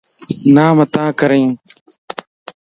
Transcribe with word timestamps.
نامتان 0.53 1.07
ڪرين 1.19 1.49